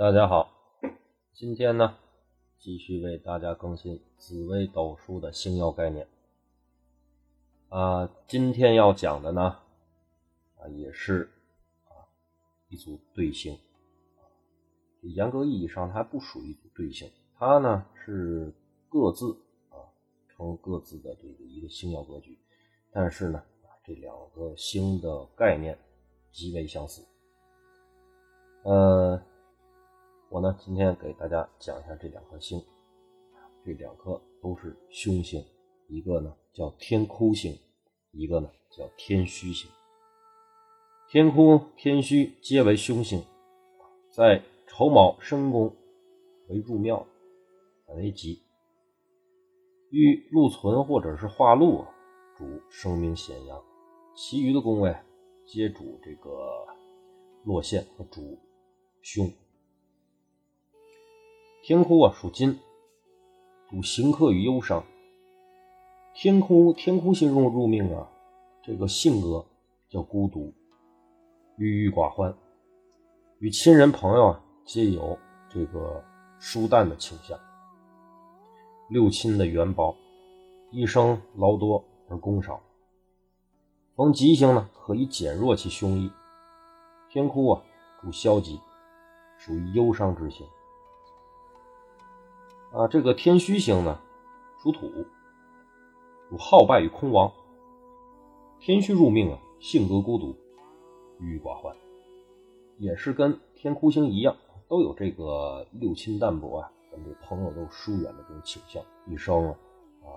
[0.00, 0.50] 大家好，
[1.34, 1.98] 今天呢，
[2.58, 6.08] 继续为大家更新紫微斗数的星耀概念。
[7.68, 9.58] 啊，今天要讲的呢，
[10.56, 11.30] 啊，也是
[11.84, 12.08] 啊
[12.70, 13.58] 一组对星。
[15.02, 17.06] 严格意义上，它不属于一组对星，
[17.36, 18.54] 它呢是
[18.88, 19.32] 各自
[19.68, 19.84] 啊
[20.30, 22.38] 成各自的这个一个星耀格局，
[22.90, 23.42] 但是呢，
[23.84, 25.78] 这两个星的概念
[26.32, 27.06] 极为相似。
[28.62, 29.22] 呃。
[30.30, 32.64] 我呢，今天给大家讲一下这两颗星，
[33.64, 35.44] 这两颗都是凶星，
[35.88, 37.52] 一个呢叫天哭星，
[38.12, 39.68] 一个呢叫天虚星。
[41.08, 43.24] 天哭、天虚皆为凶星，
[44.12, 45.74] 在丑卯申宫
[46.48, 47.04] 为入庙，
[47.96, 48.40] 为吉。
[49.90, 51.84] 遇禄存或者是化禄，
[52.38, 53.60] 主生命显阳；
[54.14, 54.94] 其余的宫位
[55.44, 56.64] 皆主这个
[57.42, 58.38] 落陷和主
[59.02, 59.28] 凶。
[61.70, 62.58] 天哭啊，属金，
[63.68, 64.82] 主行客与忧伤。
[66.12, 68.10] 天哭，天哭星入入命啊，
[68.60, 69.46] 这个性格
[69.88, 70.52] 叫孤独、
[71.58, 72.34] 郁郁寡欢，
[73.38, 75.16] 与亲人朋友啊皆有
[75.48, 76.02] 这个
[76.40, 77.38] 疏淡的倾向。
[78.88, 79.94] 六亲的元宝，
[80.72, 82.60] 一生劳多而功少。
[83.94, 86.10] 逢吉星呢，可以减弱其凶意。
[87.08, 87.62] 天哭啊，
[88.02, 88.58] 主消极，
[89.38, 90.44] 属于忧伤之星。
[92.72, 93.98] 啊，这个天虚星呢，
[94.62, 94.88] 属土，
[96.28, 97.32] 主好败与空亡。
[98.60, 100.36] 天虚入命啊，性格孤独，
[101.18, 101.74] 郁郁寡欢，
[102.78, 104.36] 也是跟天哭星一样，
[104.68, 108.80] 都有这个六亲淡薄啊，跟这朋友都疏远的这种倾向。
[109.08, 109.56] 一生啊，
[110.04, 110.08] 啊，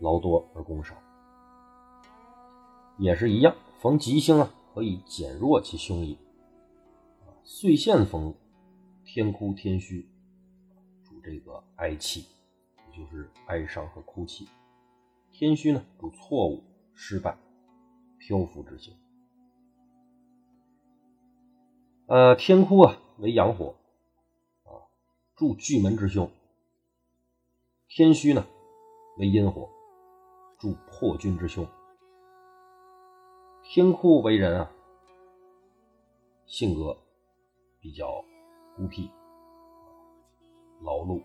[0.00, 0.94] 劳多而功少，
[2.98, 3.54] 也是一样。
[3.80, 6.18] 逢吉星啊，可以减弱其凶意。
[7.22, 8.34] 啊，岁陷逢
[9.06, 10.06] 天哭天虚。
[11.24, 12.26] 这个哀戚，
[12.76, 14.46] 也就是哀伤和哭泣。
[15.32, 16.62] 天虚呢，主错误、
[16.92, 17.34] 失败、
[18.18, 18.94] 漂浮之星。
[22.08, 23.74] 呃，天哭啊，为阳火，
[24.64, 24.84] 啊，
[25.34, 26.30] 助巨门之凶。
[27.88, 28.46] 天虚呢，
[29.16, 29.70] 为阴火，
[30.58, 31.66] 助破军之凶。
[33.62, 34.70] 天哭为人啊，
[36.44, 36.94] 性格
[37.80, 38.22] 比较
[38.76, 39.10] 孤僻。
[40.82, 41.22] 劳碌，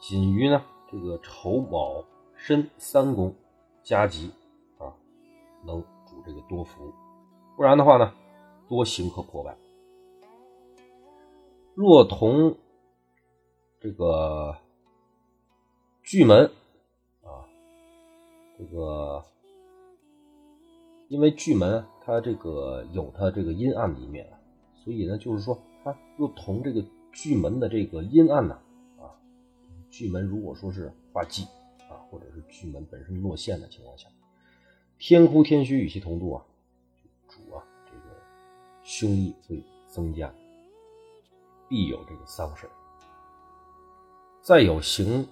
[0.00, 2.04] 仅于呢这个丑卯
[2.34, 3.34] 申三宫
[3.82, 4.32] 加吉
[4.78, 4.92] 啊，
[5.64, 6.92] 能主这个多福，
[7.56, 8.12] 不然的话呢，
[8.68, 9.56] 多行可破败。
[11.74, 12.56] 若同
[13.80, 14.56] 这个
[16.02, 16.46] 巨门
[17.22, 17.46] 啊，
[18.58, 19.24] 这个
[21.08, 24.28] 因为巨门它这个有它这个阴暗的一面，
[24.74, 26.84] 所以呢，就是说它若同这个。
[27.12, 28.58] 巨门的这个阴暗呢，
[28.98, 29.12] 啊，
[29.90, 31.44] 巨门如果说是化忌
[31.88, 34.08] 啊，或者是巨门本身落陷的情况下，
[34.98, 36.44] 天哭天虚与其同度啊，
[37.28, 38.16] 主啊这个
[38.82, 40.32] 凶意会增加，
[41.68, 42.68] 必有这个丧事
[44.40, 45.28] 再有行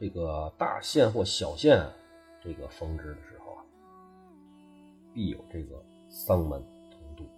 [0.00, 1.86] 这个大限或小限
[2.42, 3.64] 这个逢之的时候啊，
[5.12, 7.28] 必有这个丧门同度，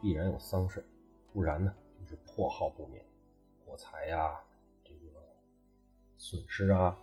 [0.00, 0.86] 必然有丧事
[1.32, 1.74] 不然呢？
[2.06, 3.04] 是破耗不免，
[3.64, 4.38] 破财呀，
[4.84, 5.20] 这个
[6.16, 6.96] 损失啊。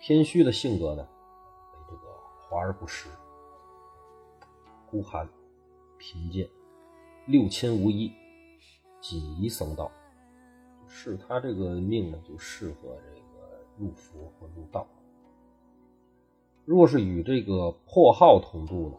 [0.00, 2.02] 天虚的性格呢，为这个
[2.40, 3.08] 华而不实，
[4.90, 5.28] 孤寒、
[5.98, 6.48] 贫贱，
[7.26, 8.12] 六亲无依，
[9.00, 9.90] 锦衣僧道，
[10.86, 14.86] 是他这个命呢，就适合这个入佛或入道。
[16.64, 18.96] 若是与这个破耗同度呢？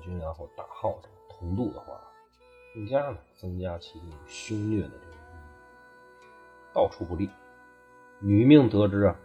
[0.00, 2.00] 军然后大号同度的话，
[2.74, 5.16] 更加呢增加其这种凶虐的这个
[6.74, 7.28] 到处不利。
[8.20, 9.16] 女命得知啊，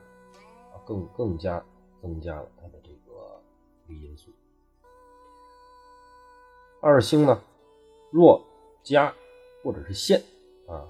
[0.85, 1.63] 更更加
[2.01, 3.41] 增加了他的这个
[3.87, 4.31] 因素。
[6.81, 7.41] 二星呢，
[8.11, 8.41] 若
[8.83, 9.13] 加
[9.63, 10.21] 或者是陷
[10.67, 10.87] 啊，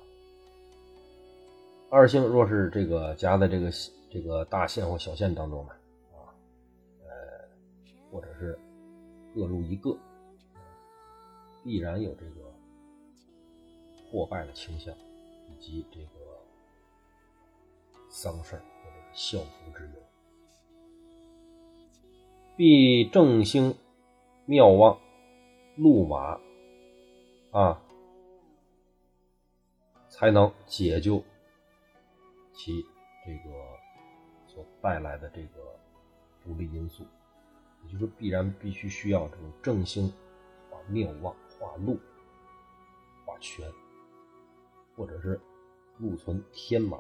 [1.90, 3.72] 二星若是这个加在这个
[4.12, 5.72] 这个大线或小线当中呢，
[6.14, 6.30] 啊，
[7.04, 7.10] 呃，
[8.12, 8.58] 或者是。
[9.36, 9.98] 各入一个，
[11.62, 12.54] 必然有这个
[14.10, 14.96] 破败的倾向，
[15.50, 16.40] 以及这个
[18.10, 20.02] 丧事或者孝服之忧。
[22.56, 23.76] 必正兴
[24.46, 24.98] 妙望
[25.76, 26.40] 路马
[27.52, 27.84] 啊，
[30.08, 31.22] 才能解救
[32.54, 32.82] 其
[33.26, 33.52] 这个
[34.48, 35.78] 所带来的这个
[36.42, 37.04] 不利因素。
[37.92, 40.12] 就是必然必须需要这种正星
[40.70, 42.00] 化谬妄化禄
[43.26, 43.72] 化权，
[44.96, 45.40] 或者是
[45.98, 47.00] 禄存天马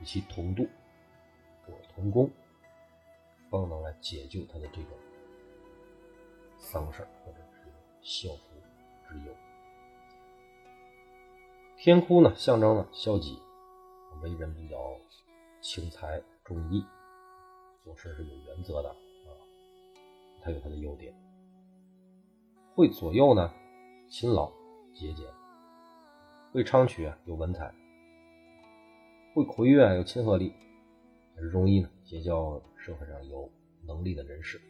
[0.00, 0.66] 与其同度
[1.66, 2.30] 或同宫，
[3.50, 4.98] 方能来解救他的这种
[6.58, 7.72] 丧事或者是
[8.02, 8.42] 孝服
[9.08, 9.34] 之忧。
[11.76, 13.38] 天哭呢，象征了消极，
[14.22, 14.76] 为人比较
[15.60, 16.84] 轻财重义，
[17.84, 18.96] 做事是有原则的啊。
[20.42, 21.14] 他有他的优点。
[22.74, 23.52] 会左右呢，
[24.08, 24.50] 勤劳
[24.94, 25.26] 节俭；
[26.50, 27.72] 会昌曲，有文采；
[29.34, 30.52] 会魁月啊，有亲和力，
[31.36, 33.48] 容易呢结交社会上有
[33.86, 34.60] 能力的人士。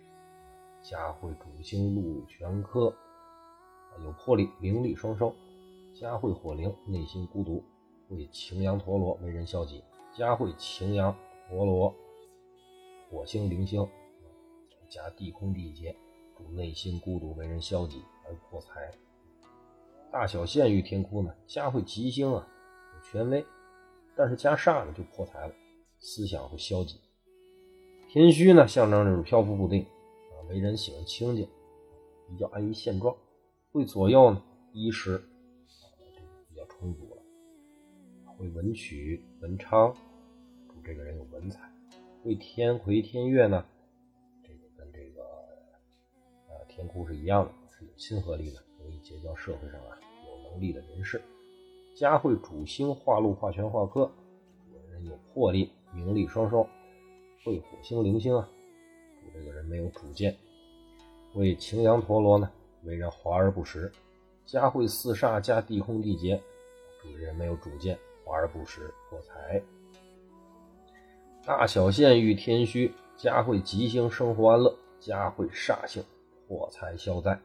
[0.83, 2.95] 家会主星禄全科，
[4.03, 5.35] 有魄力，名利双收。
[5.95, 7.65] 家会火灵，内心孤独，
[8.09, 9.83] 会擎羊陀罗，为人消极。
[10.13, 11.17] 家会擎羊
[11.49, 11.95] 陀罗，
[13.15, 13.89] 火星灵星，
[14.89, 15.95] 加地空地劫，
[16.37, 18.91] 主内心孤独，为人消极而破财。
[20.11, 22.45] 大小限于天哭呢，家会吉星啊，
[22.93, 23.47] 有权威，
[24.17, 25.55] 但是加煞呢就破财了，
[26.01, 27.01] 思想会消极。
[28.09, 31.49] 天虚呢，象征着漂浮不定啊，为人喜欢清静，
[32.29, 33.17] 比较安于现状。
[33.71, 35.19] 会左右呢，衣食
[36.49, 36.65] 比较。
[36.67, 37.23] 充足了，
[38.37, 39.95] 会文曲文昌，
[40.69, 41.61] 主这个人有文采。
[42.25, 43.63] 会天魁天月呢，
[44.43, 45.23] 这个跟这个
[46.49, 51.21] 呃天哭是一样的，是有亲和力的，容易结交社会上啊有能力的人士。
[51.95, 54.11] 家会主星化禄化权化科，
[54.67, 56.67] 主人有魄力，名利双收。
[57.45, 58.49] 会火星灵星啊，
[59.21, 60.35] 主这个人没有主见。
[61.35, 62.51] 会擎羊陀罗呢，
[62.85, 63.93] 为人华而不实。
[64.47, 66.43] 家会四煞加地空地劫。
[67.03, 69.63] 主人没有主见，华而不实，破财。
[71.47, 76.03] 大小限遇天虚，家会吉星，生活安乐；家会煞星，
[76.49, 77.39] 破财消灾。